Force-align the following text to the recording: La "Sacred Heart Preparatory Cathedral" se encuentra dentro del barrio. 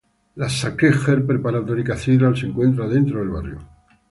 La 0.43 0.49
"Sacred 0.49 0.93
Heart 0.95 1.27
Preparatory 1.27 1.83
Cathedral" 1.83 2.35
se 2.35 2.47
encuentra 2.47 2.87
dentro 2.87 3.19
del 3.19 3.29
barrio. 3.29 3.59